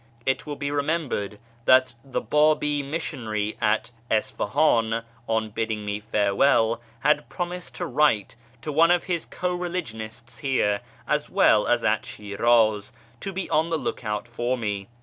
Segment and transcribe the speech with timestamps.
[0.25, 7.29] It will be remembered that the Babi missionary at Isfahan, on bidding me farewell, had
[7.29, 12.91] promised to write to one of his co religionists here, as well as at Shiraz,
[13.19, 14.87] to be on the look out for me.